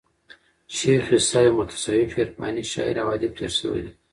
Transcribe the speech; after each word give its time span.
شېخ 0.75 1.05
عیسي 1.15 1.39
یو 1.45 1.53
متصوف 1.59 2.11
عرفاني 2.21 2.63
شاعر 2.73 2.95
او 3.01 3.07
ادیب 3.15 3.33
تیر 3.37 3.51
سوى 3.59 3.81
دئ. 3.85 3.91